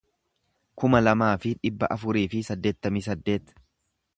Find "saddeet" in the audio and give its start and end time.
3.11-3.55